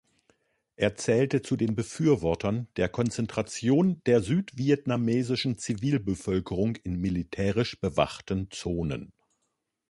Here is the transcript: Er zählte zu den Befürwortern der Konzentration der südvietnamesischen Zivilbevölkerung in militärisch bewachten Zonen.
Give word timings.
Er 0.77 0.95
zählte 0.95 1.43
zu 1.43 1.55
den 1.55 1.75
Befürwortern 1.75 2.67
der 2.75 2.89
Konzentration 2.89 4.01
der 4.07 4.21
südvietnamesischen 4.23 5.59
Zivilbevölkerung 5.59 6.75
in 6.77 6.99
militärisch 6.99 7.79
bewachten 7.79 8.49
Zonen. 8.49 9.13